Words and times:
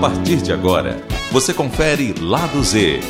partir 0.00 0.36
de 0.36 0.52
agora, 0.52 1.04
você 1.32 1.52
confere 1.52 2.14
Lado 2.20 2.62
Z, 2.62 3.00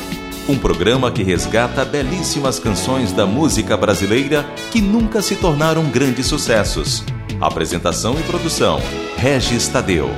um 0.48 0.58
programa 0.58 1.12
que 1.12 1.22
resgata 1.22 1.84
belíssimas 1.84 2.58
canções 2.58 3.12
da 3.12 3.26
música 3.26 3.76
brasileira 3.76 4.42
que 4.70 4.80
nunca 4.80 5.20
se 5.20 5.36
tornaram 5.36 5.84
grandes 5.90 6.24
sucessos. 6.24 7.04
Apresentação 7.38 8.18
e 8.18 8.22
produção: 8.22 8.80
Regis 9.18 9.68
Tadeu. 9.68 10.08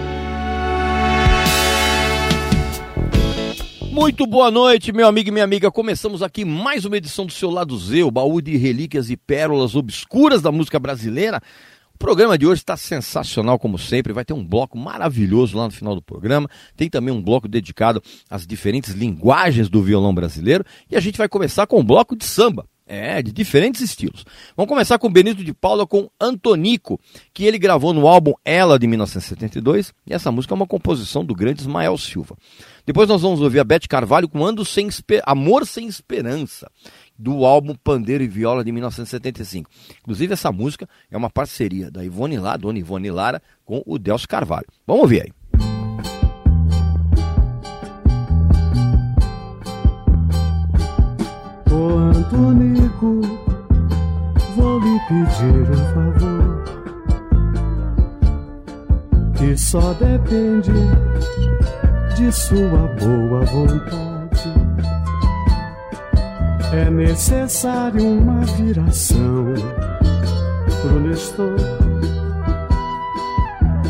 Muito 3.91 4.25
boa 4.25 4.51
noite, 4.53 4.93
meu 4.93 5.09
amigo 5.09 5.29
e 5.29 5.33
minha 5.33 5.45
amiga. 5.45 5.73
Começamos 5.73 6.23
aqui 6.23 6.45
mais 6.45 6.85
uma 6.85 6.97
edição 6.97 7.27
do 7.27 7.33
seu 7.33 7.51
Lado 7.51 7.77
Z, 7.77 8.05
o 8.05 8.13
baú 8.13 8.41
de 8.41 8.57
relíquias 8.57 9.11
e 9.11 9.17
pérolas 9.17 9.75
obscuras 9.75 10.41
da 10.41 10.53
música 10.53 10.79
brasileira. 10.79 11.43
O 12.01 12.05
programa 12.11 12.39
de 12.39 12.47
hoje 12.47 12.63
está 12.63 12.79
sensacional, 12.79 13.59
como 13.59 13.79
sempre. 13.79 14.15
Vai 14.15 14.25
ter 14.25 14.33
um 14.33 14.43
bloco 14.43 14.79
maravilhoso 14.79 15.59
lá 15.59 15.65
no 15.65 15.71
final 15.71 15.95
do 15.95 16.01
programa. 16.01 16.49
Tem 16.75 16.89
também 16.89 17.13
um 17.13 17.21
bloco 17.21 17.47
dedicado 17.47 18.03
às 18.29 18.47
diferentes 18.47 18.95
linguagens 18.95 19.69
do 19.69 19.83
violão 19.83 20.15
brasileiro. 20.15 20.65
E 20.91 20.97
a 20.97 21.01
gente 21.01 21.19
vai 21.19 21.29
começar 21.29 21.67
com 21.67 21.79
um 21.79 21.85
bloco 21.85 22.17
de 22.17 22.25
samba. 22.25 22.65
É, 22.87 23.23
de 23.23 23.31
diferentes 23.31 23.83
estilos. 23.83 24.25
Vamos 24.57 24.69
começar 24.69 24.99
com 24.99 25.13
Benito 25.13 25.45
de 25.45 25.55
Paula 25.55 25.87
com 25.87 26.11
Antonico, 26.21 26.99
que 27.33 27.45
ele 27.45 27.57
gravou 27.57 27.93
no 27.93 28.09
álbum 28.09 28.33
Ela 28.45 28.81
de 28.81 28.89
1972, 28.89 29.93
e 30.05 30.13
essa 30.13 30.33
música 30.33 30.53
é 30.55 30.57
uma 30.57 30.67
composição 30.67 31.25
do 31.25 31.33
grande 31.33 31.61
Ismael 31.61 31.97
Silva. 31.97 32.37
Depois 32.85 33.09
nós 33.09 33.23
vamos 33.23 33.41
ouvir 33.41 33.61
a 33.61 33.65
Beth 33.65 33.87
Carvalho 33.89 34.29
com 34.29 34.45
Ando 34.45 34.65
sem 34.65 34.89
Amor 35.25 35.65
Sem 35.69 35.87
Esperança, 35.87 36.69
do 37.21 37.45
álbum 37.45 37.75
Pandeiro 37.75 38.25
e 38.25 38.29
Viola 38.29 38.65
de 38.65 38.73
1975. 38.73 39.71
Inclusive, 40.01 40.33
essa 40.33 40.51
música 40.51 40.89
é 41.11 41.17
uma 41.17 41.29
parceria 41.29 41.91
da 41.91 42.03
Ivone 42.03 42.39
Lara, 42.39 42.57
dona 42.57 42.79
Ivone 42.79 43.11
Lara, 43.11 43.43
com 43.63 43.83
o 43.85 43.99
Delcio 43.99 44.27
Carvalho. 44.27 44.67
Vamos 44.87 45.03
ouvir 45.03 45.23
aí. 45.23 45.33
Ô 51.71 51.99
Antonico, 51.99 53.21
vou 54.57 54.81
lhe 54.81 54.99
pedir 55.07 55.71
um 55.71 55.85
favor 55.95 56.65
que 59.37 59.57
só 59.59 59.93
depende 59.95 60.73
de 62.17 62.33
sua 62.33 62.89
boa 62.99 63.45
vontade. 63.45 64.10
É 66.73 66.89
necessário 66.89 68.07
uma 68.07 68.45
viração 68.45 69.53
pro 70.81 71.01
Nestor 71.01 71.57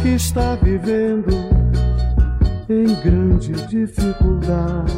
que 0.01 0.09
está 0.15 0.55
vivendo 0.57 1.31
em 2.71 2.87
grande 3.03 3.53
dificuldade. 3.67 4.93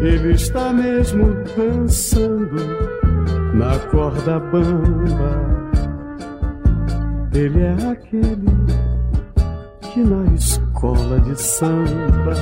Ele 0.00 0.34
está 0.34 0.72
mesmo 0.72 1.34
dançando 1.56 2.56
na 3.54 3.76
corda 3.90 4.38
bamba. 4.38 5.54
Ele 7.32 7.60
é 7.60 7.90
aquele 7.90 8.46
que 9.80 10.00
na 10.00 10.32
escola 10.34 11.18
de 11.20 11.40
samba 11.42 12.34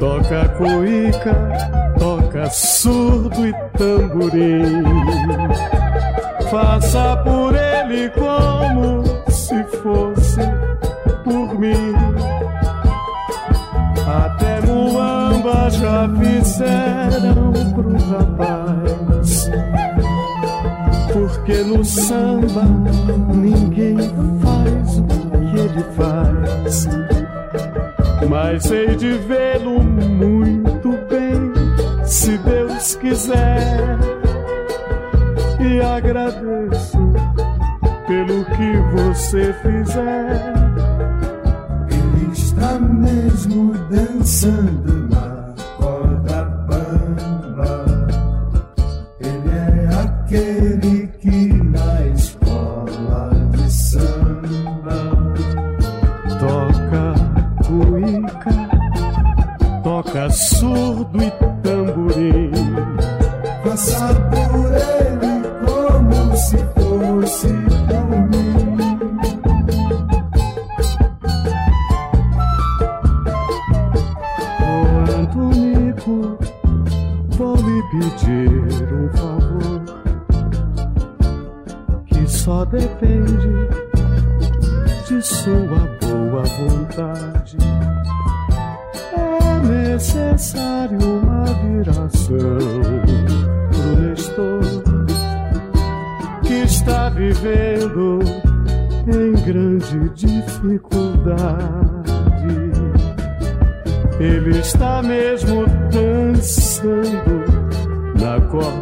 toca 0.00 0.48
cuíca, 0.56 1.36
toca 1.98 2.48
surdo 2.50 3.46
e 3.46 3.52
tamborim. 3.76 4.82
Faça 6.50 7.18
por 7.18 7.54
ele 7.54 8.08
como 8.10 9.04
se 9.30 9.62
fosse 9.82 10.40
por 11.22 11.58
mim. 11.60 11.94
Até 14.08 14.60
Muamba 14.62 15.70
já 15.70 16.08
fizeram 16.18 17.52
pro 17.74 17.92
rapaz. 18.10 19.50
Porque 21.12 21.62
no 21.62 21.84
samba 21.84 22.64
ninguém 23.34 23.98
faz 24.40 24.98
o 24.98 25.04
que 25.04 25.60
ele 25.60 25.84
faz. 25.94 26.88
Mas 28.30 28.70
hei 28.70 28.94
de 28.94 29.10
vê-lo 29.18 29.82
muito 29.82 30.90
bem, 31.10 32.04
se 32.04 32.38
Deus 32.38 32.94
quiser. 32.94 33.98
E 35.58 35.80
agradeço 35.80 36.96
pelo 38.06 38.44
que 38.44 38.76
você 38.94 39.52
fizer. 39.54 40.54
Ele 41.90 42.32
está 42.32 42.78
mesmo 42.78 43.74
dançando 43.90 44.99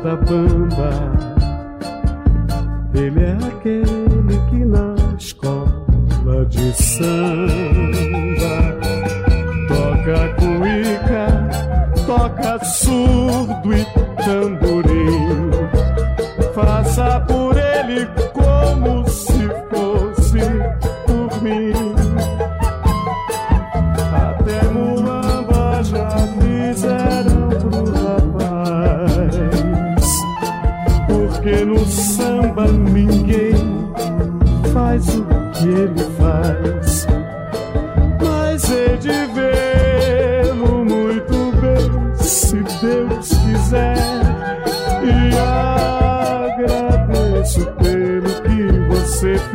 corda 0.08 0.16
bamba. 0.16 0.90
Ele 2.94 3.24
é 3.24 3.32
aquele 3.32 4.38
que 4.48 4.64
na 4.64 4.94
escola 5.18 6.46
de 6.48 6.72
samba 6.72 7.52
toca 9.68 10.28
cuíca, 10.34 11.26
toca 12.06 12.64
surdo 12.64 13.74
e 13.74 13.84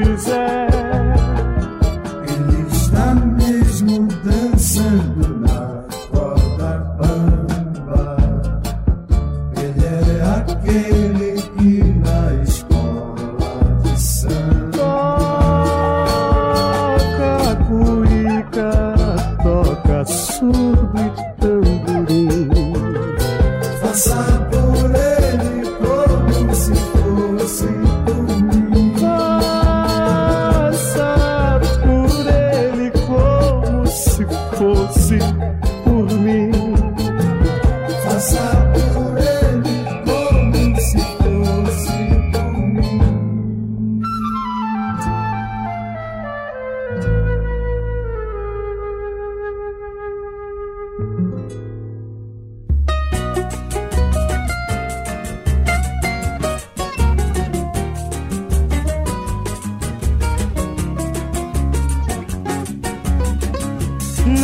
você 0.03 0.42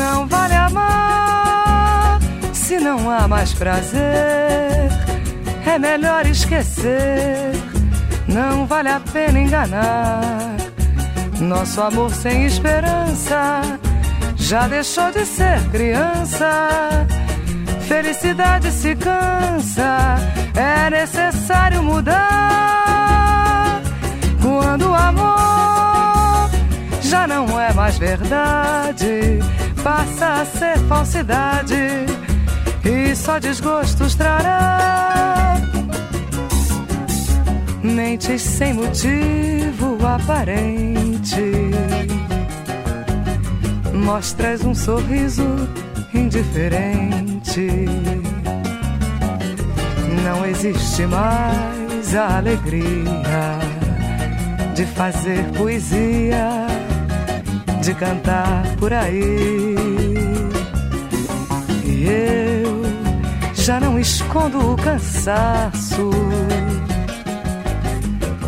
não 0.10 0.28
vale 0.28 0.56
amar 0.56 2.20
se 2.52 2.80
não 2.80 3.10
há 3.10 3.28
mais 3.28 3.54
prazer. 3.54 4.90
É 5.66 5.78
melhor 5.78 6.26
esquecer, 6.26 7.52
não 8.28 8.66
vale 8.66 8.90
a 8.90 9.00
pena 9.00 9.40
enganar. 9.40 10.56
Nosso 11.40 11.80
amor 11.82 12.12
sem 12.12 12.46
esperança 12.46 13.62
já 14.36 14.68
deixou 14.68 15.12
de 15.12 15.26
ser 15.26 15.60
criança. 15.70 17.08
Felicidade 17.88 18.72
se 18.72 18.96
cansa, 18.96 20.16
é 20.56 20.90
necessário 20.90 21.84
mudar. 21.84 22.20
Quando 24.42 24.90
o 24.90 24.96
amor 24.96 26.50
já 27.02 27.28
não 27.28 27.60
é 27.60 27.72
mais 27.74 27.98
verdade 27.98 29.40
passa 29.84 30.42
a 30.42 30.46
ser 30.46 30.78
falsidade 30.88 31.76
e 32.84 33.16
só 33.16 33.40
desgostos 33.40 34.16
trará. 34.16 35.56
Mentes 37.84 38.42
sem 38.42 38.74
motivo 38.74 39.98
aparente. 40.06 41.72
Mostras 43.94 44.64
um 44.64 44.74
sorriso 44.74 45.44
indiferente. 46.14 47.70
Não 50.24 50.46
existe 50.46 51.06
mais 51.06 52.16
a 52.16 52.38
alegria 52.38 53.60
de 54.76 54.86
fazer 54.86 55.44
poesia, 55.58 56.69
de 57.90 57.96
cantar 57.96 58.64
por 58.78 58.94
aí. 58.94 59.76
E 61.84 62.06
eu 62.06 62.84
já 63.56 63.80
não 63.80 64.00
escondo 64.00 64.74
o 64.74 64.76
cansaço 64.76 66.12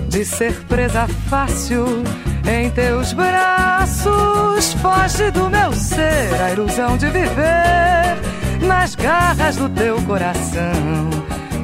de 0.09 0.23
ser 0.23 0.53
presa 0.65 1.07
fácil 1.27 1.85
em 2.47 2.69
teus 2.69 3.13
braços. 3.13 4.73
Foge 4.73 5.31
do 5.31 5.49
meu 5.49 5.73
ser 5.73 6.39
a 6.39 6.51
ilusão 6.51 6.95
de 6.97 7.07
viver 7.07 8.17
nas 8.61 8.93
garras 8.93 9.55
do 9.55 9.67
teu 9.69 9.99
coração. 10.03 11.09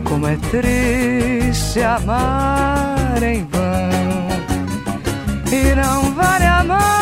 Como 0.04 0.28
é 0.28 0.36
triste 0.50 1.82
amar 1.84 3.22
em 3.22 3.46
vão. 3.46 3.88
E 5.52 5.76
não 5.76 6.12
vale 6.16 6.46
amar 6.46 6.97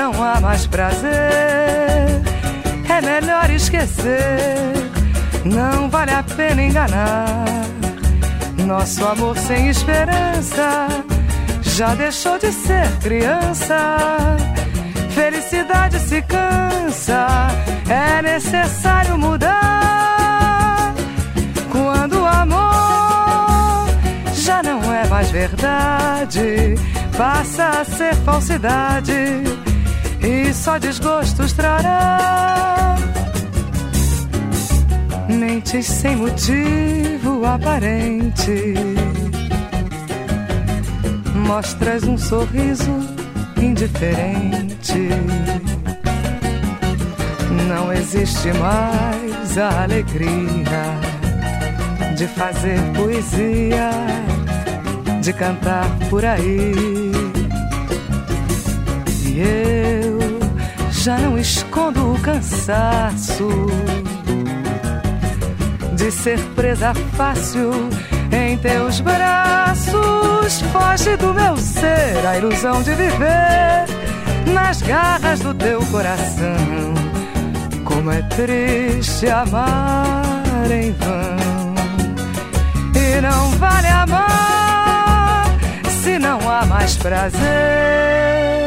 não 0.00 0.24
há 0.24 0.40
mais 0.40 0.66
prazer. 0.66 1.10
É 2.88 3.00
melhor 3.02 3.50
esquecer. 3.50 4.72
Não 5.44 5.90
vale 5.90 6.12
a 6.12 6.22
pena 6.22 6.62
enganar. 6.62 7.44
Nosso 8.66 9.04
amor 9.04 9.36
sem 9.36 9.68
esperança 9.68 10.88
já 11.62 11.94
deixou 11.94 12.38
de 12.38 12.50
ser 12.50 12.88
criança. 13.02 13.76
Felicidade 15.10 15.98
se 15.98 16.22
cansa, 16.22 17.26
é 17.88 18.22
necessário 18.22 19.18
mudar. 19.18 20.94
Quando 21.70 22.22
o 22.22 22.26
amor 22.26 23.86
já 24.32 24.62
não 24.62 24.80
é 24.94 25.06
mais 25.08 25.30
verdade, 25.30 26.74
passa 27.18 27.80
a 27.80 27.84
ser 27.84 28.14
falsidade 28.24 29.42
e 30.30 30.54
só 30.54 30.78
desgostos 30.78 31.52
trará. 31.52 32.96
Mentes 35.28 35.86
sem 35.86 36.16
motivo 36.16 37.44
aparente 37.44 38.74
mostras 41.50 42.04
um 42.04 42.16
sorriso 42.16 43.00
indiferente. 43.56 45.08
Não 47.68 47.92
existe 47.92 48.52
mais 48.52 49.58
a 49.58 49.82
alegria 49.82 50.84
de 52.16 52.28
fazer 52.28 52.78
poesia, 52.94 53.90
de 55.20 55.32
cantar 55.32 55.88
por 56.08 56.24
aí. 56.24 57.09
Eu 59.40 60.18
já 60.90 61.16
não 61.16 61.38
escondo 61.38 62.12
o 62.12 62.20
cansaço 62.20 63.48
de 65.94 66.10
ser 66.10 66.38
presa 66.54 66.92
fácil 67.16 67.70
em 68.30 68.58
teus 68.58 69.00
braços. 69.00 70.60
Foge 70.72 71.16
do 71.16 71.32
meu 71.32 71.56
ser 71.56 72.26
a 72.26 72.36
ilusão 72.36 72.82
de 72.82 72.90
viver 72.94 73.86
nas 74.52 74.82
garras 74.82 75.40
do 75.40 75.54
teu 75.54 75.80
coração. 75.86 76.92
Como 77.82 78.10
é 78.10 78.20
triste 78.22 79.26
amar 79.26 80.70
em 80.70 80.92
vão. 80.92 81.40
E 82.94 83.20
não 83.22 83.48
vale 83.52 83.88
amar 83.88 85.46
se 86.02 86.18
não 86.18 86.38
há 86.46 86.66
mais 86.66 86.94
prazer. 86.98 88.59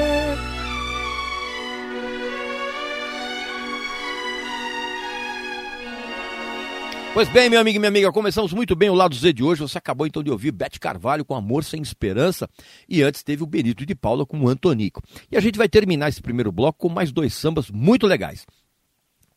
Pois 7.13 7.29
bem, 7.29 7.47
meu 7.47 7.61
amigo 7.61 7.75
e 7.75 7.79
minha 7.79 7.89
amiga, 7.89 8.11
começamos 8.11 8.51
muito 8.53 8.75
bem 8.75 8.89
o 8.89 8.95
lado 8.95 9.13
Z 9.13 9.33
de 9.33 9.43
hoje. 9.43 9.61
Você 9.61 9.77
acabou 9.77 10.07
então 10.07 10.23
de 10.23 10.31
ouvir 10.31 10.51
Bete 10.51 10.79
Carvalho 10.79 11.23
com 11.23 11.35
Amor 11.35 11.63
Sem 11.63 11.79
Esperança 11.79 12.49
e 12.89 13.03
antes 13.03 13.21
teve 13.21 13.43
o 13.43 13.45
Benito 13.45 13.85
de 13.85 13.93
Paula 13.93 14.25
com 14.25 14.39
o 14.39 14.49
Antonico. 14.49 14.99
E 15.31 15.37
a 15.37 15.39
gente 15.39 15.55
vai 15.55 15.69
terminar 15.69 16.09
esse 16.09 16.23
primeiro 16.23 16.51
bloco 16.51 16.79
com 16.79 16.89
mais 16.89 17.11
dois 17.11 17.35
sambas 17.35 17.69
muito 17.69 18.07
legais. 18.07 18.47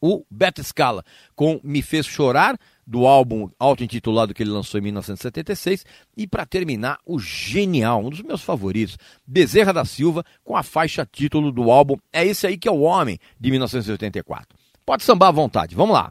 O 0.01 0.25
Beto 0.31 0.65
Scala 0.65 1.05
com 1.35 1.61
Me 1.63 1.83
Fez 1.83 2.07
Chorar, 2.07 2.59
do 2.87 3.07
álbum 3.07 3.51
auto-intitulado 3.59 4.33
que 4.33 4.43
ele 4.43 4.51
lançou 4.51 4.81
em 4.81 4.85
1976. 4.85 5.85
E 6.17 6.27
para 6.27 6.47
terminar, 6.47 6.99
o 7.05 7.19
genial, 7.19 8.03
um 8.03 8.09
dos 8.09 8.23
meus 8.23 8.41
favoritos, 8.41 8.97
Bezerra 9.27 9.75
da 9.75 9.85
Silva, 9.85 10.25
com 10.43 10.57
a 10.57 10.63
faixa 10.63 11.05
título 11.05 11.53
do 11.53 11.71
álbum 11.71 11.97
É 12.11 12.25
Esse 12.25 12.47
Aí 12.47 12.57
Que 12.57 12.69
É 12.69 12.73
o 12.73 12.81
Homem, 12.81 13.19
de 13.39 13.51
1984. 13.51 14.49
Pode 14.87 15.05
sambar 15.05 15.29
à 15.29 15.33
vontade, 15.33 15.75
vamos 15.75 15.93
lá. 15.93 16.11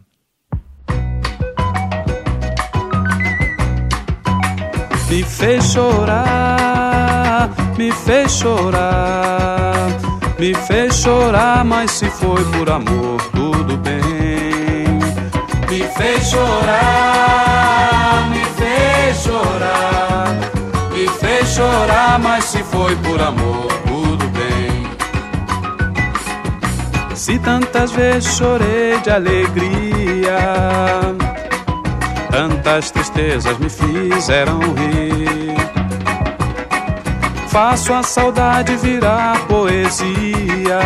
Me 5.07 5.23
fez 5.23 5.71
chorar, 5.71 7.51
me 7.77 7.91
fez 7.91 8.31
chorar, 8.31 9.87
me 10.39 10.53
fez 10.53 10.95
chorar, 10.95 11.63
mas 11.63 11.91
se 11.91 12.09
foi 12.09 12.43
por 12.45 12.67
amor, 12.71 13.21
tudo 13.33 13.77
bem. 13.77 14.01
Me 15.69 15.83
fez 15.95 16.27
chorar, 16.31 18.29
me 18.31 18.43
fez 18.57 19.23
chorar, 19.23 20.27
me 20.91 21.07
fez 21.07 21.49
chorar, 21.49 22.17
mas 22.19 22.45
se 22.45 22.63
foi 22.63 22.95
por 22.95 23.21
amor, 23.21 23.67
tudo 23.85 24.27
bem. 24.29 24.87
Se 27.15 27.37
tantas 27.37 27.91
vezes 27.91 28.35
chorei 28.35 28.99
de 29.01 29.11
alegria 29.11 30.35
Tantas 32.35 32.91
tristezas 32.91 33.57
me 33.59 33.69
fizeram 33.69 34.59
rir. 34.59 35.55
Faço 37.47 37.93
a 37.93 38.03
saudade 38.03 38.75
virar 38.75 39.39
poesia. 39.47 40.81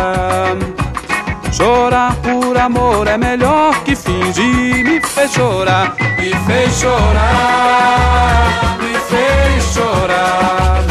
Chorar 1.50 2.14
por 2.22 2.56
amor 2.56 3.08
é 3.08 3.18
melhor 3.18 3.74
que 3.82 3.96
fingir. 3.96 4.84
Me 4.84 5.00
fez 5.00 5.32
chorar, 5.32 5.96
me 6.20 6.30
fez 6.46 6.72
chorar, 6.78 8.46
me 8.80 8.94
fez 9.10 9.64
chorar, 9.74 10.84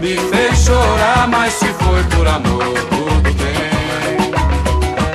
me 0.00 0.16
fez 0.16 0.58
chorar, 0.64 1.26
mas 1.26 1.54
se 1.54 1.66
foi 1.66 2.04
por 2.04 2.28
amor, 2.28 2.72
tudo 2.88 3.34
bem. 3.34 4.30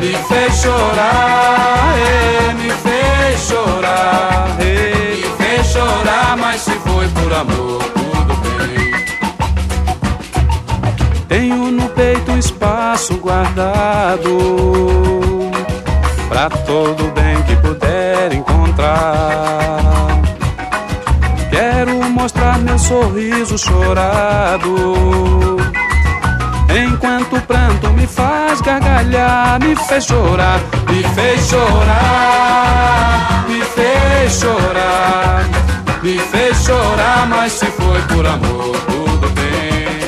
Me 0.01 0.13
fez 0.27 0.61
chorar, 0.61 1.95
é, 1.97 2.53
me 2.55 2.69
fez 2.69 2.88
chorar, 3.39 4.57
é 4.59 5.63
chorar, 5.63 6.35
mas 6.37 6.61
se 6.61 6.71
foi 6.71 7.07
por 7.09 7.33
amor, 7.33 7.83
tudo 7.83 8.35
bem. 8.57 8.91
Tenho 11.27 11.71
no 11.71 11.87
peito 11.89 12.31
espaço 12.31 13.17
guardado 13.17 14.29
pra 16.27 16.49
todo 16.49 17.11
bem 17.13 17.41
que 17.43 17.55
puder 17.57 18.33
encontrar. 18.33 19.79
Quero 21.49 22.09
mostrar 22.09 22.57
meu 22.59 22.77
sorriso 22.77 23.57
chorado 23.57 25.58
Enquanto 26.81 27.35
o 27.35 27.41
pranto 27.41 27.89
me 27.89 28.07
faz 28.07 28.61
gargalhar, 28.61 29.59
me 29.59 29.75
fez 29.75 30.05
chorar, 30.05 30.61
me 30.89 31.03
fez 31.03 31.49
chorar, 31.49 33.45
me 33.49 33.61
fez 33.61 34.39
chorar, 34.39 35.45
me 36.01 36.17
fez 36.17 36.57
chorar, 36.63 37.27
mas 37.27 37.51
se 37.51 37.65
foi 37.65 38.01
por 38.03 38.25
amor, 38.25 38.77
tudo 38.87 39.29
bem. 39.31 39.99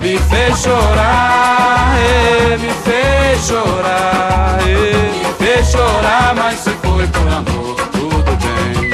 Me 0.00 0.18
fez 0.18 0.58
chorar, 0.58 1.94
eh, 1.98 2.56
me 2.56 2.70
fez 2.70 3.46
chorar, 3.46 4.60
eh, 4.66 5.10
me 5.22 5.46
fez 5.46 5.70
chorar, 5.70 6.34
mas 6.34 6.60
se 6.60 6.70
foi 6.70 7.06
por 7.08 7.28
amor, 7.28 7.76
tudo 7.92 8.38
bem. 8.40 8.90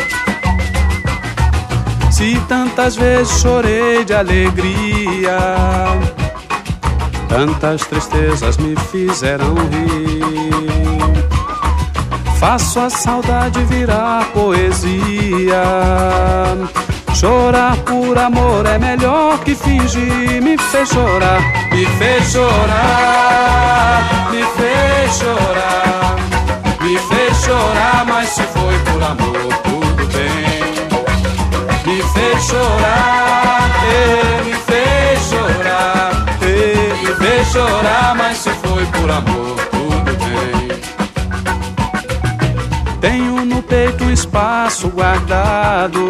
Se 2.10 2.36
tantas 2.48 2.96
vezes 2.96 3.40
chorei 3.40 4.04
de 4.04 4.12
alegria, 4.12 5.38
tantas 7.34 7.84
tristezas 7.86 8.56
me 8.58 8.76
fizeram 8.92 9.54
rir. 9.54 10.22
Faço 12.38 12.78
a 12.78 12.88
saudade 12.88 13.58
virar 13.64 14.24
poesia. 14.32 15.64
Chorar 17.12 17.76
por 17.78 18.16
amor 18.16 18.64
é 18.66 18.78
melhor 18.78 19.40
que 19.40 19.56
fingir. 19.56 20.40
Me 20.40 20.56
fez 20.56 20.88
chorar, 20.88 21.42
me 21.72 21.84
fez 21.84 22.30
chorar, 22.30 24.28
me 24.30 24.44
fez 24.56 25.18
chorar, 25.18 26.14
me 26.82 26.96
fez 26.98 27.36
chorar, 27.44 28.04
mas 28.06 28.28
se 28.28 28.42
foi 28.42 28.78
por 28.78 29.02
amor, 29.02 29.52
tudo 29.64 30.06
bem. 30.12 30.72
Me 31.84 32.00
fez 32.00 32.44
chorar, 32.44 33.70
eh, 33.92 34.53
chorar, 37.44 38.14
mas 38.16 38.38
se 38.38 38.50
foi 38.50 38.86
por 38.86 39.10
amor, 39.10 39.56
tudo 39.70 40.12
bem. 40.24 40.68
Tenho 43.00 43.44
no 43.44 43.62
peito 43.62 44.04
um 44.04 44.10
espaço 44.10 44.88
guardado 44.88 46.08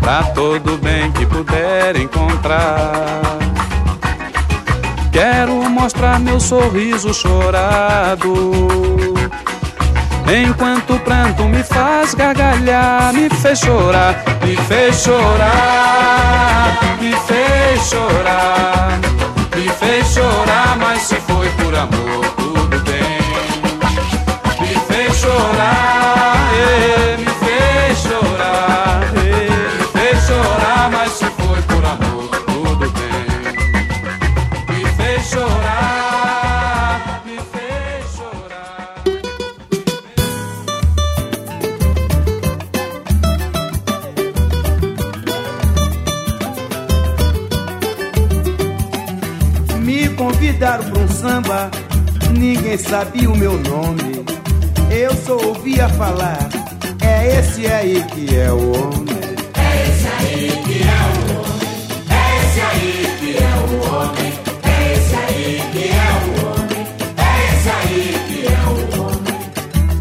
pra 0.00 0.22
todo 0.34 0.78
bem 0.78 1.10
que 1.12 1.26
puder 1.26 1.96
encontrar. 1.96 3.22
Quero 5.10 5.54
mostrar 5.70 6.20
meu 6.20 6.38
sorriso 6.38 7.14
chorado. 7.14 8.34
Enquanto 10.28 10.94
o 10.94 10.98
pranto 11.00 11.44
me 11.44 11.62
faz 11.62 12.12
gargalhar, 12.12 13.12
me 13.14 13.30
fez 13.30 13.60
chorar, 13.60 14.24
me 14.44 14.56
fez 14.56 14.96
chorar, 15.02 16.78
me 17.00 17.12
fez 17.12 17.80
chorar, 17.88 18.98
me 19.54 19.68
fez 19.68 20.06
chorar, 20.14 20.76
mas 20.78 21.02
se 21.02 21.16
foi 21.16 21.48
por 21.50 21.74
amor, 21.74 22.24
tudo 22.36 22.78
bem. 22.80 23.20
Me 24.60 24.74
fez 24.88 25.16
chorar, 25.16 25.95
samba, 51.26 51.70
ninguém 52.38 52.78
sabia 52.78 53.28
o 53.28 53.36
meu 53.36 53.58
nome. 53.58 54.24
Eu 54.90 55.12
só 55.16 55.36
ouvia 55.36 55.88
falar, 55.90 56.48
é 57.00 57.40
esse 57.40 57.66
aí 57.66 58.04
que 58.12 58.36
é 58.36 58.52
o 58.52 58.72
homem. 58.72 59.16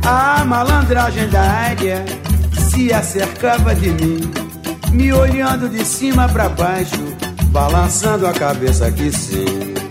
A 0.07 0.45
malandragem 0.45 1.27
da 1.29 1.41
área 1.41 2.05
se 2.69 2.93
acercava 2.93 3.73
de 3.73 3.89
mim, 3.89 4.21
me 4.91 5.11
olhando 5.11 5.67
de 5.67 5.83
cima 5.83 6.29
pra 6.29 6.47
baixo, 6.47 7.03
balançando 7.47 8.27
a 8.27 8.33
cabeça 8.33 8.91
que 8.91 9.11
sim. 9.11 9.84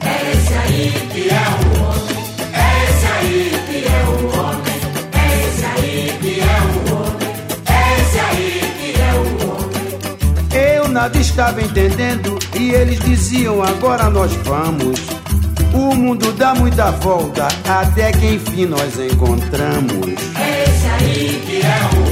Eu 10.53 10.89
nada 10.89 11.19
estava 11.19 11.63
entendendo 11.63 12.39
e 12.59 12.71
eles 12.73 12.99
diziam 13.01 13.63
agora 13.63 14.11
nós 14.11 14.33
vamos. 14.45 14.99
O 15.73 15.95
mundo 15.95 16.33
dá 16.33 16.55
muita 16.55 16.91
volta 16.91 17.47
até 17.69 18.11
que 18.11 18.35
enfim 18.35 18.67
nós 18.67 18.99
encontramos. 18.99 20.07
Eles 20.07 22.04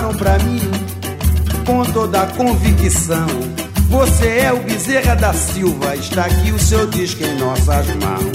falaram 0.00 0.14
pra 0.14 0.38
mim 0.38 0.60
com 1.66 1.84
toda 1.92 2.22
a 2.22 2.26
convicção. 2.26 3.26
Você 3.88 4.26
é 4.38 4.52
o 4.52 4.58
Bezerra 4.60 5.14
da 5.14 5.32
Silva, 5.34 5.94
está 5.94 6.24
aqui 6.24 6.52
o 6.52 6.58
seu 6.58 6.86
disco 6.86 7.22
em 7.22 7.36
nossas 7.38 7.86
mãos. 7.96 8.32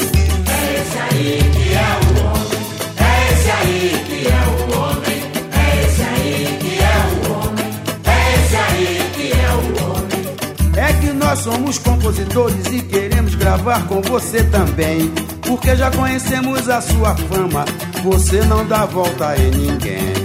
É 10.78 10.94
que 10.94 11.14
nós 11.14 11.40
somos 11.40 11.78
compositores 11.80 12.66
e 12.72 12.82
queremos 12.82 13.34
gravar 13.36 13.88
com 13.88 14.02
você 14.02 14.44
também. 14.44 15.12
Porque 15.48 15.76
já 15.76 15.90
conhecemos 15.90 16.70
a 16.70 16.82
sua 16.82 17.16
fama, 17.16 17.66
você 18.04 18.42
não 18.42 18.66
dá 18.68 18.86
volta 18.86 19.36
em 19.38 19.52
ninguém. 19.52 20.25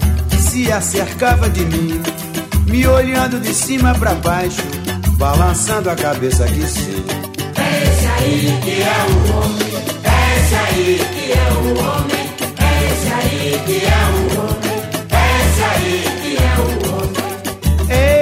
se 0.51 0.69
acercava 0.69 1.49
de 1.49 1.63
mim, 1.63 2.01
me 2.67 2.85
olhando 2.85 3.39
de 3.39 3.53
cima 3.53 3.95
pra 3.95 4.13
baixo, 4.15 4.61
balançando 5.13 5.89
a 5.89 5.95
cabeça 5.95 6.43
que 6.43 6.67
sim. 6.67 7.05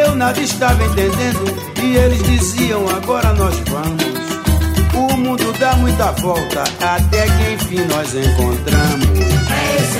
Eu 0.06 0.16
nada 0.16 0.40
estava 0.40 0.84
entendendo 0.84 1.82
e 1.82 1.96
eles 1.96 2.22
diziam 2.22 2.88
agora 2.90 3.34
nós 3.34 3.58
vamos. 3.68 4.04
O 4.94 5.18
mundo 5.18 5.52
dá 5.60 5.76
muita 5.78 6.12
volta 6.12 6.64
até 6.80 7.26
que 7.26 7.54
enfim 7.54 7.86
nós 7.88 8.14
encontramos. 8.14 9.10
Eles 9.18 10.00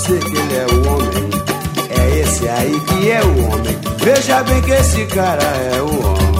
você 0.00 0.18
que 0.18 0.36
ele 0.36 0.54
é 0.54 0.66
o 0.66 0.88
homem. 0.88 1.30
É 1.90 2.20
esse 2.20 2.48
aí 2.48 2.80
que 2.86 3.10
é 3.10 3.22
o 3.22 3.50
homem. 3.50 3.76
Veja 3.98 4.42
bem 4.42 4.62
que 4.62 4.70
esse 4.70 5.06
cara 5.06 5.42
é 5.42 5.82
o 5.82 5.88
homem. 5.88 6.30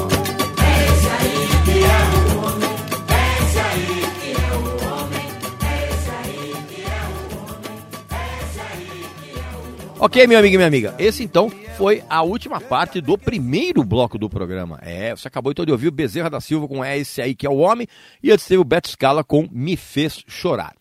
É 0.64 0.86
esse 0.86 1.08
aí 1.08 1.48
que 1.64 1.78
é 1.84 2.00
o 2.16 2.38
homem. 2.38 2.70
É 3.08 3.42
esse 3.42 3.58
aí 3.58 4.02
que 4.18 4.30
é 4.32 4.56
o 4.56 4.64
homem. 4.86 5.26
É 5.60 5.92
esse 5.92 6.10
aí 6.10 6.54
que 6.68 6.82
é 6.82 7.02
o 7.04 7.36
homem. 7.36 7.76
É 8.10 8.42
esse 8.42 8.60
aí 8.60 9.04
que 9.18 9.38
é 9.38 9.56
o 9.56 9.58
homem. 9.58 9.96
Ok, 9.98 10.26
meu 10.26 10.38
amigo 10.38 10.54
e 10.54 10.56
minha 10.56 10.68
amiga. 10.68 10.94
Esse 10.98 11.22
então 11.22 11.52
foi 11.76 12.02
a 12.08 12.22
última 12.22 12.62
parte 12.62 13.02
do 13.02 13.18
primeiro 13.18 13.84
bloco 13.84 14.16
do 14.16 14.30
programa. 14.30 14.78
É, 14.80 15.14
você 15.14 15.28
acabou 15.28 15.52
então 15.52 15.66
de 15.66 15.72
ouvir 15.72 15.88
o 15.88 15.92
Bezerra 15.92 16.30
da 16.30 16.40
Silva 16.40 16.66
com 16.66 16.82
É 16.82 16.96
esse 16.96 17.20
aí 17.20 17.34
que 17.34 17.46
é 17.46 17.50
o 17.50 17.58
homem. 17.58 17.86
E 18.22 18.32
antes 18.32 18.46
teve 18.46 18.60
o 18.60 18.64
Beto 18.64 18.88
Scala 18.88 19.22
com 19.22 19.46
Me 19.52 19.76
Fez 19.76 20.24
Chorar. 20.26 20.74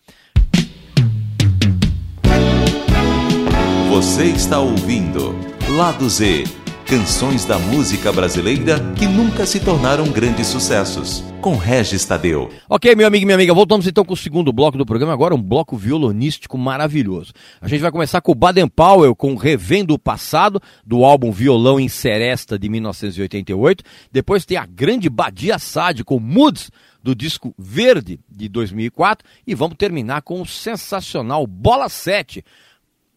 Você 3.99 4.27
está 4.27 4.59
ouvindo 4.59 5.35
Lado 5.75 6.09
Z 6.09 6.45
Canções 6.87 7.43
da 7.43 7.59
música 7.59 8.13
brasileira 8.13 8.79
que 8.97 9.05
nunca 9.05 9.45
se 9.45 9.59
tornaram 9.59 10.09
grandes 10.09 10.47
sucessos. 10.47 11.21
Com 11.41 11.57
Regis 11.57 12.05
Tadeu. 12.05 12.49
Ok, 12.69 12.95
meu 12.95 13.05
amigo 13.05 13.23
e 13.23 13.25
minha 13.25 13.35
amiga, 13.35 13.53
voltamos 13.53 13.85
então 13.87 14.05
com 14.05 14.13
o 14.13 14.17
segundo 14.17 14.53
bloco 14.53 14.77
do 14.77 14.85
programa, 14.85 15.11
agora 15.11 15.35
um 15.35 15.41
bloco 15.41 15.75
violonístico 15.75 16.57
maravilhoso. 16.57 17.33
A 17.59 17.67
gente 17.67 17.81
vai 17.81 17.91
começar 17.91 18.21
com 18.21 18.31
o 18.31 18.35
Baden 18.35 18.69
Powell, 18.69 19.13
com 19.13 19.35
Revendo 19.35 19.93
o 19.93 19.99
Passado, 19.99 20.61
do 20.85 21.03
álbum 21.03 21.29
Violão 21.29 21.77
em 21.77 21.89
Seresta, 21.89 22.57
de 22.57 22.69
1988. 22.69 23.83
Depois 24.13 24.45
tem 24.45 24.55
a 24.55 24.65
grande 24.65 25.09
Badia 25.09 25.59
Sade, 25.59 26.05
com 26.05 26.21
Moods, 26.21 26.71
do 27.03 27.13
disco 27.13 27.53
Verde, 27.59 28.17
de 28.31 28.47
2004. 28.47 29.27
E 29.45 29.53
vamos 29.53 29.75
terminar 29.77 30.21
com 30.21 30.41
o 30.41 30.45
sensacional 30.45 31.45
Bola 31.45 31.89
7, 31.89 32.45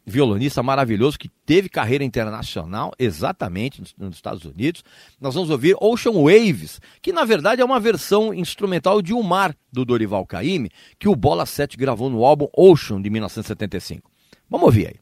violonista 0.05 0.63
maravilhoso 0.63 1.19
que 1.19 1.29
teve 1.47 1.69
carreira 1.69 2.05
internacional 2.05 2.93
exatamente 2.99 3.83
nos, 3.99 4.15
Estados 4.15 4.45
Unidos. 4.45 4.83
Nós 5.21 5.35
vamos 5.35 5.51
ouvir 5.51 5.77
Ocean 5.81 6.13
Waves, 6.13 6.81
que 7.01 7.13
na 7.13 7.25
verdade 7.25 7.63
é 7.63 7.65
uma 7.65 7.81
versão 7.81 8.35
instrumental 8.35 9.01
de 9.01 9.13
O 9.13 9.23
Mar 9.23 9.55
do 9.73 9.85
Dorival 9.85 10.27
Caymmi, 10.27 10.71
que 10.99 11.09
o 11.09 11.17
Bola 11.17 11.47
7 11.47 11.77
gravou 11.77 12.11
no 12.11 12.25
álbum 12.25 12.49
Ocean 12.57 13.01
de 13.01 13.11
1975. 13.11 14.11
Vamos 14.49 14.67
ouvir 14.67 14.89
aí. 14.89 15.02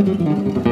Música 0.00 0.69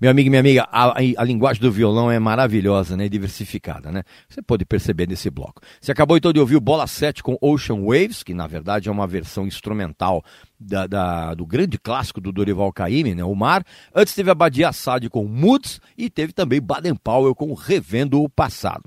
Meu 0.00 0.12
amigo 0.12 0.28
e 0.28 0.30
minha 0.30 0.40
amiga, 0.40 0.68
a, 0.70 0.94
a, 0.96 1.24
linguagem 1.24 1.60
do 1.60 1.72
violão 1.72 2.08
é 2.08 2.20
maravilhosa, 2.20 2.96
né? 2.96 3.08
Diversificada, 3.08 3.90
né? 3.90 4.04
Você 4.28 4.40
pode 4.40 4.64
perceber 4.64 5.08
nesse 5.08 5.28
bloco. 5.28 5.60
Você 5.80 5.90
acabou 5.90 6.16
então 6.16 6.32
de 6.32 6.38
ouvir 6.38 6.54
o 6.54 6.60
Bola 6.60 6.86
7 6.86 7.20
com 7.20 7.36
Ocean 7.40 7.82
Waves, 7.82 8.22
que 8.22 8.32
na 8.32 8.46
verdade 8.46 8.88
é 8.88 8.92
uma 8.92 9.08
versão 9.08 9.44
instrumental 9.44 10.22
da, 10.58 10.86
da, 10.86 11.34
do 11.34 11.44
grande 11.44 11.78
clássico 11.78 12.20
do 12.20 12.30
Dorival 12.30 12.72
Caymmi, 12.72 13.16
né? 13.16 13.24
O 13.24 13.34
Mar. 13.34 13.64
Antes 13.92 14.14
teve 14.14 14.30
a 14.30 14.36
Badia 14.36 14.68
Assad 14.68 15.08
com 15.08 15.24
Moods 15.24 15.80
e 15.96 16.08
teve 16.08 16.32
também 16.32 16.60
Baden 16.60 16.94
Powell 16.94 17.34
com 17.34 17.52
Revendo 17.54 18.22
o 18.22 18.28
Passado. 18.28 18.84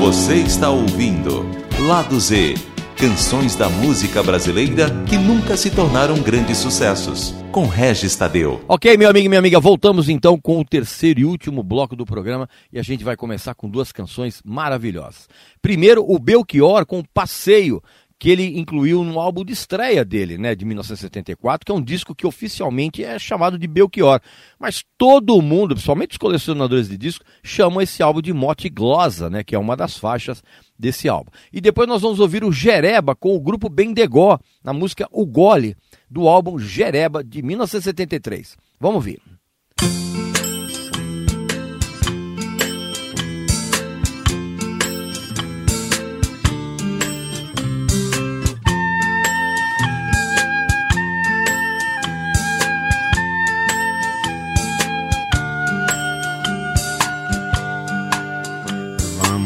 Você 0.00 0.36
está 0.36 0.70
ouvindo 0.70 1.44
Lado 1.86 2.18
Z 2.18 2.75
Canções 2.96 3.54
da 3.54 3.68
música 3.68 4.22
brasileira 4.22 4.86
que 5.06 5.18
nunca 5.18 5.54
se 5.54 5.70
tornaram 5.70 6.18
grandes 6.22 6.56
sucessos, 6.56 7.34
com 7.52 7.66
Regis 7.66 8.16
Tadeu. 8.16 8.64
Ok, 8.66 8.96
meu 8.96 9.10
amigo 9.10 9.26
e 9.26 9.28
minha 9.28 9.38
amiga, 9.38 9.60
voltamos 9.60 10.08
então 10.08 10.40
com 10.40 10.58
o 10.60 10.64
terceiro 10.64 11.20
e 11.20 11.24
último 11.26 11.62
bloco 11.62 11.94
do 11.94 12.06
programa 12.06 12.48
e 12.72 12.78
a 12.78 12.82
gente 12.82 13.04
vai 13.04 13.14
começar 13.14 13.54
com 13.54 13.68
duas 13.68 13.92
canções 13.92 14.40
maravilhosas. 14.42 15.28
Primeiro, 15.60 16.10
o 16.10 16.18
Belchior 16.18 16.86
com 16.86 17.04
Passeio, 17.12 17.82
que 18.18 18.30
ele 18.30 18.58
incluiu 18.58 19.04
no 19.04 19.20
álbum 19.20 19.44
de 19.44 19.52
estreia 19.52 20.04
dele, 20.04 20.38
né, 20.38 20.54
de 20.54 20.64
1974, 20.64 21.66
que 21.66 21.72
é 21.72 21.74
um 21.74 21.82
disco 21.82 22.14
que 22.14 22.26
oficialmente 22.26 23.04
é 23.04 23.18
chamado 23.18 23.58
de 23.58 23.66
Belchior. 23.66 24.20
Mas 24.58 24.82
todo 24.96 25.40
mundo, 25.42 25.74
principalmente 25.74 26.12
os 26.12 26.18
colecionadores 26.18 26.88
de 26.88 26.96
disco, 26.96 27.24
chamam 27.42 27.82
esse 27.82 28.02
álbum 28.02 28.22
de 28.22 28.32
Mote 28.32 28.68
Glosa, 28.68 29.28
né, 29.28 29.44
que 29.44 29.54
é 29.54 29.58
uma 29.58 29.76
das 29.76 29.98
faixas 29.98 30.42
desse 30.78 31.08
álbum. 31.08 31.30
E 31.52 31.60
depois 31.60 31.88
nós 31.88 32.02
vamos 32.02 32.18
ouvir 32.18 32.42
o 32.42 32.52
Jereba 32.52 33.14
com 33.14 33.36
o 33.36 33.40
grupo 33.40 33.68
Bendegó, 33.68 34.38
na 34.64 34.72
música 34.72 35.06
O 35.12 35.26
Gole, 35.26 35.76
do 36.10 36.26
álbum 36.26 36.58
Jereba 36.58 37.22
de 37.22 37.42
1973. 37.42 38.56
Vamos 38.80 39.04
ver. 39.04 39.20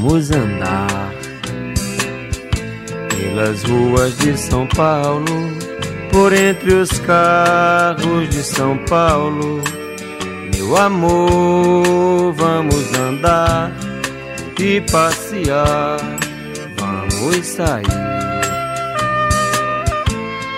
Vamos 0.00 0.30
andar 0.30 1.12
pelas 3.10 3.62
ruas 3.64 4.16
de 4.16 4.34
São 4.34 4.66
Paulo, 4.68 5.26
por 6.10 6.32
entre 6.32 6.72
os 6.72 6.88
carros 7.00 8.30
de 8.30 8.42
São 8.42 8.78
Paulo. 8.86 9.60
Meu 10.54 10.74
amor, 10.74 12.32
vamos 12.32 12.94
andar 12.94 13.72
e 14.58 14.80
passear, 14.90 15.98
vamos 16.78 17.46
sair 17.46 17.84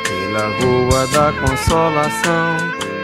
pela 0.04 0.46
rua 0.60 1.06
da 1.08 1.32
Consolação, 1.40 2.56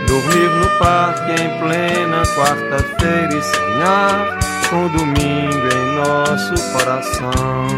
dormir 0.07 0.51
no 0.51 0.79
parque 0.79 1.33
em 1.33 1.59
plena 1.59 2.23
quarta-feira 2.37 3.35
e 3.35 3.43
sonhar 3.43 4.38
com 4.71 4.89
domingo 4.89 5.69
em 5.73 5.95
nosso 5.97 6.55
coração. 6.73 7.69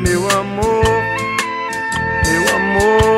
Meu 0.00 0.30
amor, 0.30 0.84
meu 2.24 2.56
amor, 2.56 3.17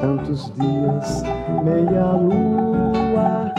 tantos, 0.00 0.52
dias, 0.56 1.22
meia 1.62 2.12
lua. 2.12 3.52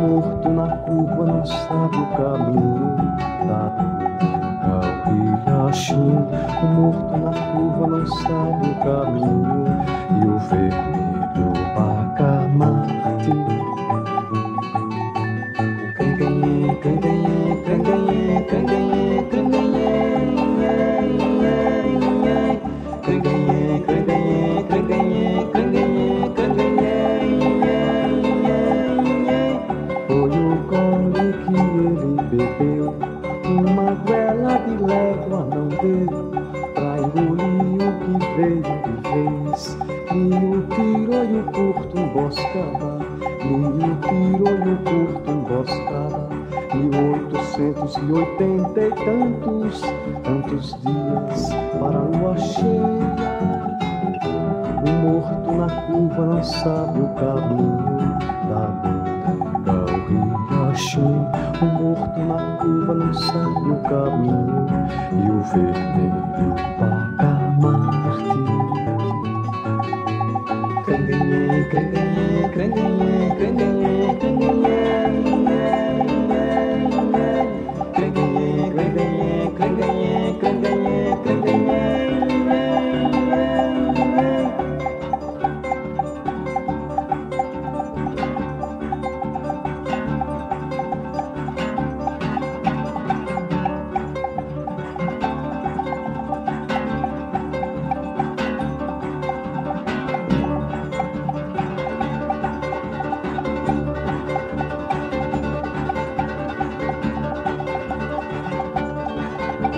Morto 0.00 0.48
na 0.48 0.68
curva 0.78 1.26
não 1.26 1.44
sabe 1.44 1.96
o 1.96 2.06
caminho 2.16 2.96
da 3.46 3.98
o 6.62 6.66
morto 6.66 7.16
na 7.16 7.32
curva 7.52 7.86
não 7.86 8.06
sabe 8.06 8.70
o 8.70 8.74
caminho 8.84 9.64
e 10.10 10.26
o 10.26 10.38
vermelho 10.38 11.07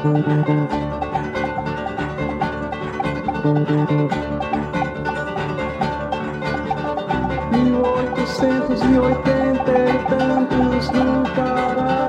Mil 0.03 0.17
oitocentos 7.85 8.81
e 8.81 8.99
oitenta 8.99 9.73
e 9.73 9.99
tantos 10.09 10.91
no 10.91 11.23
Carapacá, 11.35 12.00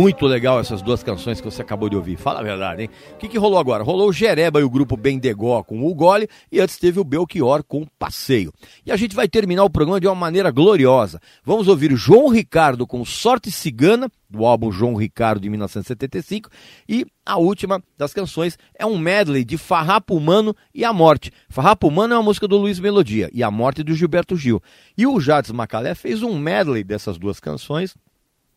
Muito 0.00 0.24
legal 0.24 0.58
essas 0.58 0.80
duas 0.80 1.02
canções 1.02 1.42
que 1.42 1.44
você 1.44 1.60
acabou 1.60 1.90
de 1.90 1.94
ouvir. 1.94 2.16
Fala 2.16 2.40
a 2.40 2.42
verdade, 2.42 2.84
hein? 2.84 2.90
O 3.12 3.18
que, 3.18 3.28
que 3.28 3.36
rolou 3.36 3.58
agora? 3.58 3.84
Rolou 3.84 4.08
o 4.08 4.12
Jereba 4.14 4.58
e 4.58 4.64
o 4.64 4.70
grupo 4.70 4.96
Bendegó 4.96 5.62
com 5.62 5.86
o 5.86 5.94
Gole 5.94 6.26
e 6.50 6.58
antes 6.58 6.78
teve 6.78 6.98
o 6.98 7.04
Belchior 7.04 7.62
com 7.62 7.82
o 7.82 7.86
Passeio. 7.98 8.50
E 8.86 8.90
a 8.90 8.96
gente 8.96 9.14
vai 9.14 9.28
terminar 9.28 9.62
o 9.62 9.68
programa 9.68 10.00
de 10.00 10.06
uma 10.06 10.14
maneira 10.14 10.50
gloriosa. 10.50 11.20
Vamos 11.44 11.68
ouvir 11.68 11.94
João 11.96 12.28
Ricardo 12.28 12.86
com 12.86 13.04
Sorte 13.04 13.50
Cigana, 13.50 14.10
do 14.30 14.46
álbum 14.46 14.72
João 14.72 14.94
Ricardo 14.94 15.42
de 15.42 15.50
1975. 15.50 16.48
E 16.88 17.04
a 17.26 17.36
última 17.36 17.82
das 17.98 18.14
canções 18.14 18.56
é 18.78 18.86
um 18.86 18.96
medley 18.96 19.44
de 19.44 19.58
Farrapo 19.58 20.16
Humano 20.16 20.56
e 20.74 20.82
A 20.82 20.94
Morte. 20.94 21.30
Farrapo 21.50 21.86
Humano 21.88 22.14
é 22.14 22.16
uma 22.16 22.22
música 22.22 22.48
do 22.48 22.56
Luiz 22.56 22.80
Melodia 22.80 23.28
e 23.34 23.42
A 23.42 23.50
Morte 23.50 23.82
do 23.82 23.94
Gilberto 23.94 24.34
Gil. 24.34 24.62
E 24.96 25.06
o 25.06 25.20
Jades 25.20 25.50
Macalé 25.50 25.94
fez 25.94 26.22
um 26.22 26.38
medley 26.38 26.82
dessas 26.82 27.18
duas 27.18 27.38
canções 27.38 27.94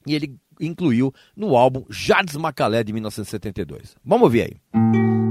e 0.06 0.16
ele 0.16 0.36
incluiu 0.60 1.14
no 1.36 1.56
álbum 1.56 1.86
Jades 1.90 2.36
Macalé 2.36 2.84
de 2.84 2.94
1972. 2.94 3.96
Vamos 4.04 4.24
ouvir 4.26 4.42
aí. 4.42 4.58
O 5.20 5.23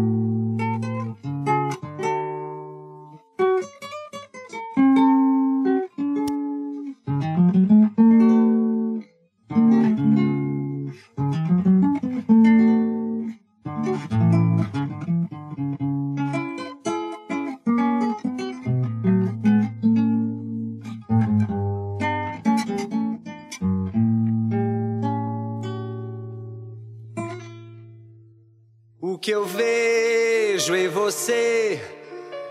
você 31.04 31.80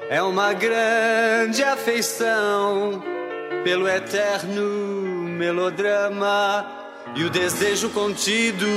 é 0.10 0.22
uma 0.22 0.52
grande 0.52 1.64
afeição 1.64 3.02
pelo 3.64 3.88
eterno 3.88 4.62
melodrama 5.40 6.70
e 7.16 7.24
o 7.24 7.30
desejo 7.30 7.90
contido 7.92 8.68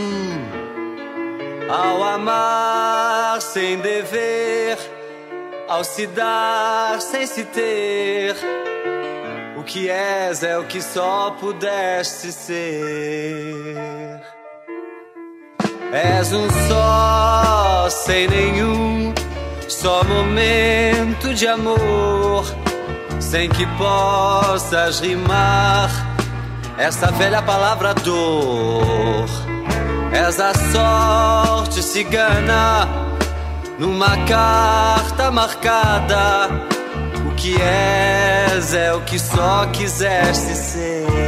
ao 1.69 2.05
amar 2.05 3.43
sem 3.43 3.79
dever, 3.79 4.79
ao 5.67 5.83
se 5.83 6.07
dar 6.07 7.01
sem 7.01 7.27
se 7.27 7.43
ter. 7.43 8.37
O 9.59 9.65
que 9.65 9.91
és 9.91 10.45
é 10.45 10.57
o 10.57 10.67
que 10.67 10.81
só 10.81 11.33
pudeste 11.41 12.31
ser. 12.31 14.23
És 15.93 16.33
um 16.33 16.49
só, 16.69 17.89
sem 17.91 18.29
nenhum, 18.29 19.15
só 19.75 20.05
momento 20.05 21.35
de 21.35 21.47
amor, 21.49 22.45
sem 23.21 23.49
que 23.49 23.67
possas 23.77 25.01
rimar 25.01 25.91
essa 26.79 27.11
velha 27.11 27.43
palavra 27.43 27.93
dor. 27.93 29.27
És 30.13 30.39
a 30.39 30.53
sorte 30.55 31.83
cigana 31.83 32.89
numa 33.79 34.17
carta 34.27 35.31
marcada. 35.31 36.49
O 37.29 37.35
que 37.35 37.61
és 37.61 38.75
é 38.75 38.95
o 38.95 39.01
que 39.01 39.19
só 39.19 39.67
quiseste 39.73 40.55
ser. 40.55 41.24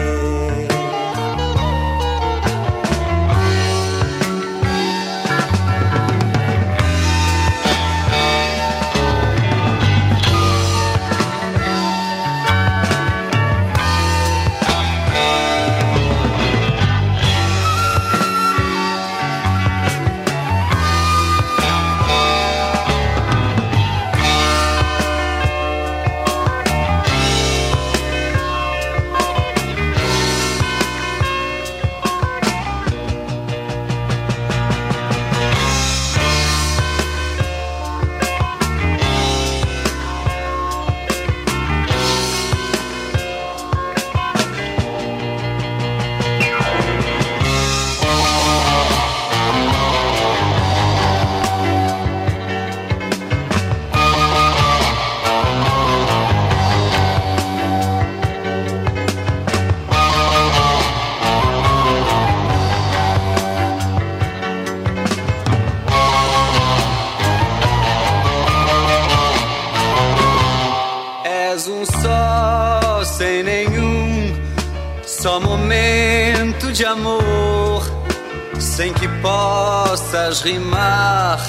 Rimar 80.30 81.40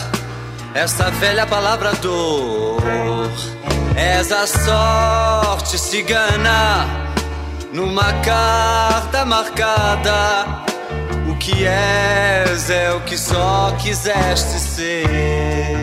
essa 0.73 1.09
velha 1.11 1.45
palavra 1.45 1.93
dor. 1.93 2.81
És 3.95 4.31
a 4.31 4.45
sorte 4.45 5.77
cigana 5.77 6.85
numa 7.73 8.13
carta 8.21 9.25
marcada. 9.25 10.63
O 11.29 11.35
que 11.37 11.65
és 11.65 12.69
é 12.69 12.91
o 12.93 13.01
que 13.01 13.17
só 13.17 13.75
quiseste 13.79 14.59
ser. 14.59 15.76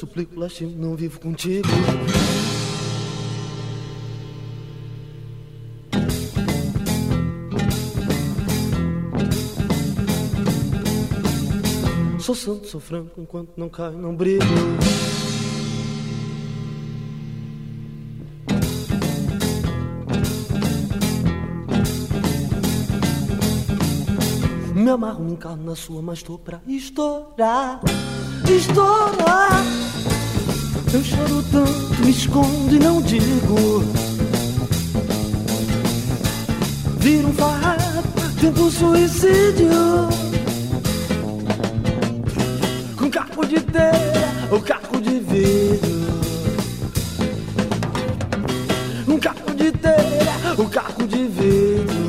Suplico, 0.00 0.40
lastimo, 0.40 0.74
não 0.78 0.96
vivo 0.96 1.20
contigo. 1.20 1.68
Sou 12.18 12.34
santo, 12.34 12.66
sou 12.66 12.80
franco, 12.80 13.20
enquanto 13.20 13.50
não 13.58 13.68
caio, 13.68 13.98
não 13.98 14.16
brigo. 14.16 14.44
Me 24.74 24.88
amarro, 24.88 25.24
me 25.24 25.32
encarno 25.32 25.62
na 25.62 25.76
sua, 25.76 26.00
mas 26.00 26.22
tô 26.22 26.38
pra 26.38 26.62
estourar, 26.66 27.82
estourar. 28.48 29.89
Eu 30.92 31.04
choro 31.04 31.40
tanto, 31.52 32.04
me 32.04 32.10
escondo 32.10 32.74
e 32.74 32.78
não 32.80 33.00
digo. 33.00 33.84
Vira 36.98 37.28
um 37.28 37.32
farrapo, 37.32 38.20
tento 38.40 38.68
suicídio. 38.72 40.08
Com 42.96 43.08
caco 43.08 43.46
de 43.46 43.60
telha 43.60 44.48
ou 44.50 44.60
caco 44.60 45.00
de 45.00 45.20
vidro. 45.20 46.00
Um 49.06 49.18
caco 49.20 49.54
de 49.54 49.70
telha 49.70 50.54
ou 50.58 50.68
caco 50.68 51.06
de 51.06 51.24
vidro. 51.28 52.00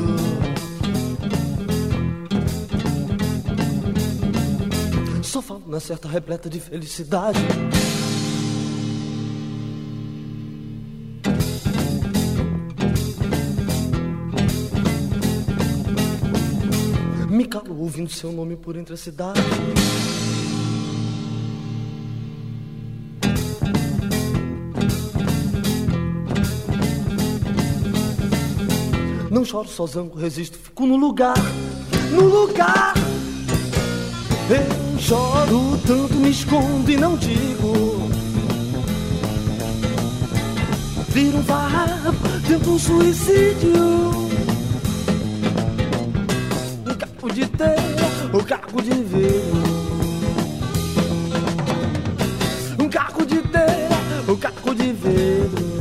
Só 5.22 5.40
falo 5.40 5.62
na 5.68 5.78
certa 5.78 6.08
repleta 6.08 6.50
de 6.50 6.58
felicidade. 6.58 7.38
Ouvindo 17.82 18.12
seu 18.12 18.30
nome 18.30 18.54
por 18.54 18.76
entre 18.76 18.94
a 18.94 18.96
cidade. 18.96 19.40
Não 29.28 29.44
choro 29.44 29.68
só 29.68 29.84
zango, 29.86 30.16
resisto, 30.16 30.56
fico 30.58 30.86
no 30.86 30.96
lugar, 30.96 31.34
no 32.12 32.22
lugar. 32.28 32.94
Eu 34.48 34.98
choro 35.00 35.76
tanto, 35.84 36.14
me 36.14 36.30
escondo 36.30 36.88
e 36.88 36.96
não 36.96 37.16
digo. 37.16 37.72
vira 41.08 41.36
um 41.36 41.42
farrapo 41.42 42.28
dentro 42.46 42.72
do 42.72 42.78
suicídio. 42.78 44.31
De 47.32 47.46
telha, 47.46 48.30
um 48.34 48.44
caco 48.44 48.82
de 48.82 48.90
vidro. 48.90 49.62
Um 52.78 52.88
caco 52.88 53.24
de 53.24 53.40
telha, 53.40 53.88
um 54.28 54.36
caco 54.36 54.74
de 54.74 54.92
vidro. 54.92 55.72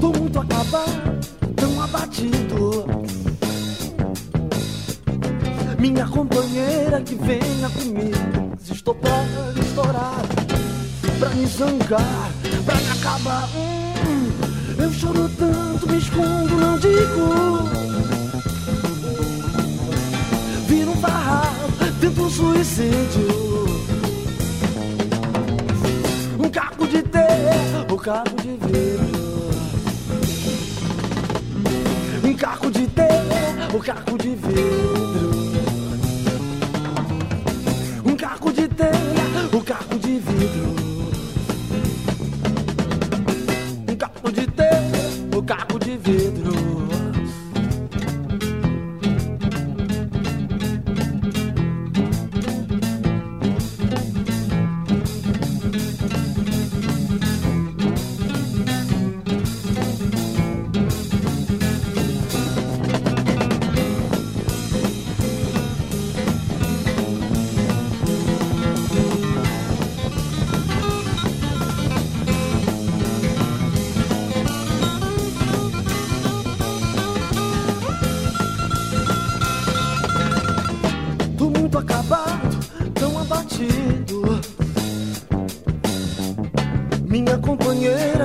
Tô 0.00 0.12
muito 0.18 0.40
acabado, 0.40 1.20
tão 1.56 1.82
abatido. 1.82 2.86
Minha 5.78 6.06
companheira 6.06 7.02
que 7.02 7.14
venha 7.16 7.68
comigo. 7.68 8.54
Estou 8.70 8.94
pra 8.94 9.24
estourar, 9.60 10.22
pra 11.18 11.28
me 11.30 11.46
zangar, 11.46 12.32
pra 12.64 12.74
me 12.76 12.90
acabar. 12.90 13.48
Hum, 14.06 14.82
eu 14.82 14.92
choro 14.92 15.28
tanto, 15.38 15.86
me 15.86 15.98
escondo, 15.98 16.56
não 16.56 16.78
digo. 16.78 17.93
Tento 22.04 22.22
um 22.22 22.30
suicídio. 22.30 23.64
Um 26.38 26.50
caco 26.50 26.86
de 26.86 27.02
terra, 27.02 27.86
um 27.90 27.96
caco 27.96 28.36
de 28.42 28.50
vidro. 28.66 29.50
Um 32.22 32.34
caco 32.34 32.70
de 32.70 32.86
terra, 32.88 33.68
um 33.74 33.78
caco 33.78 34.18
de 34.18 34.34
vidro. 34.34 35.33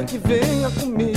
Que 0.10 0.18
venha 0.18 0.72
comigo, 0.72 1.09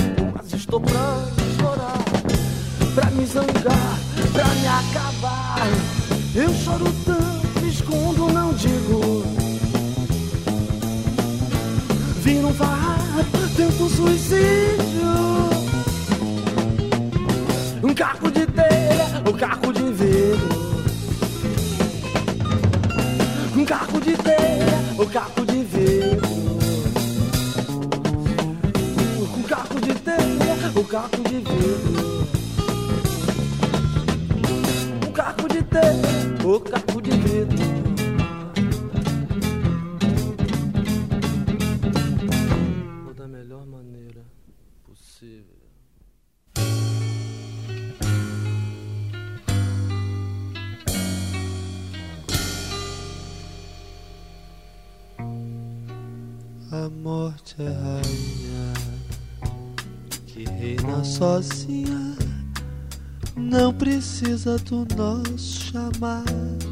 do 64.73 64.87
nosso 64.95 65.71
chamado, 65.71 66.65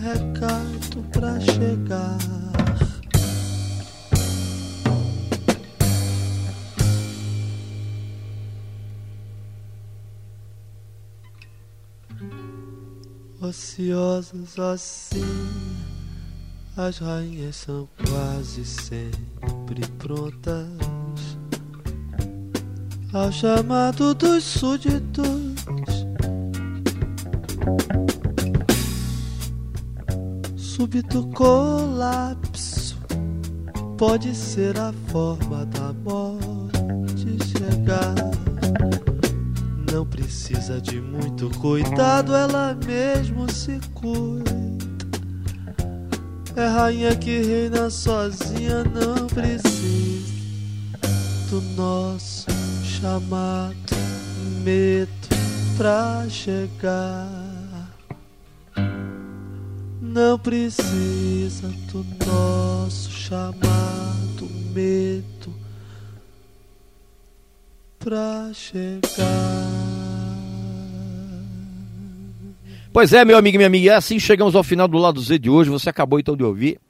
recado 0.00 1.02
pra 1.12 1.38
chegar. 1.38 2.16
Ociosas 13.42 14.58
assim, 14.58 15.20
as 16.78 16.98
rainhas 16.98 17.56
são 17.56 17.86
quase 18.06 18.64
sempre 18.64 19.86
prontas 19.98 20.66
ao 23.12 23.30
chamado 23.30 24.14
dos 24.14 24.44
súditos. 24.44 25.47
Súbito 30.56 31.26
colapso 31.34 32.96
pode 33.96 34.34
ser 34.34 34.78
a 34.78 34.92
forma 35.08 35.66
da 35.66 35.92
morte 36.04 37.36
chegar. 37.48 38.14
Não 39.92 40.06
precisa 40.06 40.80
de 40.80 41.00
muito 41.00 41.50
cuidado, 41.58 42.34
ela 42.34 42.76
mesmo 42.86 43.50
se 43.52 43.80
cuida. 43.94 44.56
É 46.54 46.66
rainha 46.66 47.14
que 47.16 47.40
reina 47.40 47.90
sozinha, 47.90 48.84
não 48.84 49.26
precisa 49.26 50.38
do 51.50 51.60
nosso 51.76 52.46
chamado 52.84 53.74
medo 54.62 55.10
pra 55.76 56.26
chegar. 56.28 57.37
Não 60.18 60.36
precisa 60.36 61.68
do 61.92 62.04
nosso 62.26 63.08
chamado 63.08 64.50
medo 64.74 65.54
pra 68.00 68.50
chegar. 68.52 69.00
Pois 72.92 73.12
é, 73.12 73.24
meu 73.24 73.38
amigo 73.38 73.54
e 73.54 73.58
minha 73.58 73.68
amiga, 73.68 73.86
e 73.86 73.90
assim 73.90 74.18
chegamos 74.18 74.56
ao 74.56 74.64
final 74.64 74.88
do 74.88 74.98
lado 74.98 75.20
Z 75.20 75.38
de 75.38 75.48
hoje. 75.48 75.70
Você 75.70 75.88
acabou 75.88 76.18
então 76.18 76.36
de 76.36 76.42
ouvir 76.42 76.80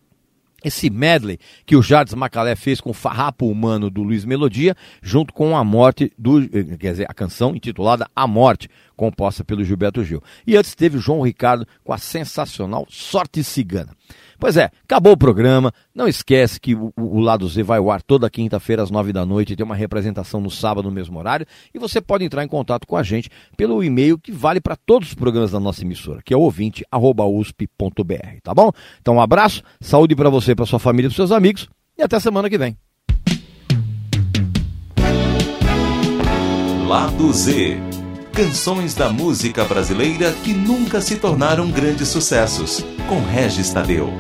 esse 0.65 0.91
medley 0.91 1.39
que 1.65 1.77
o 1.77 1.83
Jardim 1.83 2.17
Macalé 2.17 2.57
fez 2.57 2.81
com 2.81 2.91
o 2.91 2.95
Farrapo 2.95 3.47
Humano 3.47 3.91
do 3.91 4.03
Luiz 4.03 4.25
Melodia, 4.25 4.75
junto 5.01 5.33
com 5.33 5.57
a 5.57 5.63
morte 5.63 6.13
do, 6.19 6.43
eh, 6.43 6.77
quer 6.79 6.93
dizer, 6.93 7.07
a 7.09 7.15
canção 7.15 7.55
intitulada 7.55 8.09
A 8.15 8.27
Morte, 8.27 8.69
composta 8.97 9.45
pelo 9.45 9.65
Gilberto 9.65 10.03
Gil. 10.05 10.23
E 10.47 10.57
antes 10.57 10.75
teve 10.75 10.97
o 10.97 11.01
João 11.01 11.23
Ricardo 11.23 11.67
com 11.85 11.93
a 11.93 11.99
sensacional 11.99 12.87
Sorte 12.89 13.45
Cigana. 13.45 13.95
Pois 14.39 14.57
é, 14.57 14.71
acabou 14.85 15.13
o 15.13 15.17
programa. 15.17 15.73
Não 15.95 16.07
esquece 16.07 16.61
que 16.61 16.75
o, 16.75 16.93
o 16.97 17.19
Lado 17.19 17.49
Z 17.49 17.63
vai 17.63 17.79
ao 17.79 17.91
ar 17.91 18.03
toda 18.03 18.31
quinta-feira 18.31 18.83
às 18.83 18.91
nove 18.91 19.13
da 19.13 19.27
noite. 19.27 19.57
Tem 19.57 19.65
uma 19.65 19.75
representação 19.75 20.41
no 20.41 20.51
sábado 20.51 20.89
no 20.89 20.95
mesmo 20.95 21.19
horário. 21.19 21.47
E 21.75 21.79
você 21.79 22.01
pode 22.01 22.25
entrar 22.25 22.45
em 22.45 22.49
contato 22.49 22.87
com 22.87 22.97
a 22.97 23.03
gente 23.03 23.29
pelo 23.57 23.83
e-mail 23.83 24.19
que 24.19 24.31
vale 24.31 24.61
para 24.61 24.77
todos 24.77 25.09
os 25.09 25.15
programas 25.15 25.51
da 25.51 25.59
nossa 25.59 25.83
emissora, 25.83 26.23
que 26.25 26.33
é 26.33 26.37
ouvinte@usp.br, 26.37 28.41
tá 28.43 28.55
bom? 28.55 28.71
Então 29.01 29.17
um 29.17 29.21
abraço, 29.21 29.63
saúde 29.81 30.15
para 30.15 30.31
você, 30.31 30.55
para 30.55 30.67
sua 30.67 30.79
família, 30.79 31.11
para 31.11 31.17
seus 31.17 31.33
amigos 31.33 31.69
e 31.97 32.03
até 32.03 32.21
semana 32.21 32.49
que 32.49 32.59
vem. 32.59 32.77
Lado 36.87 37.33
Z. 37.33 37.98
Canções 38.39 38.95
da 38.95 39.11
música 39.11 39.65
brasileira 39.65 40.33
que 40.45 40.55
nunca 40.55 41.01
se 41.01 41.17
tornaram 41.17 41.69
grandes 41.73 42.07
sucessos. 42.07 42.87
Com 43.09 43.21
Regis 43.21 43.73
Tadeu. 43.73 44.13